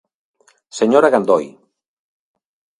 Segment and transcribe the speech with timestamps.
[0.79, 1.45] Señora Gandoi.